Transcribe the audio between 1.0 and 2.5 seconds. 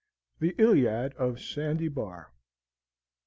OF SANDY BAR.